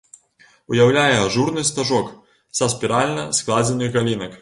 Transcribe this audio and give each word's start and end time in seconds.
Уяўляе 0.75 1.13
ажурны 1.27 1.61
стажок 1.71 2.11
са 2.61 2.73
спіральна 2.77 3.31
складзеных 3.43 3.89
галінак. 4.01 4.31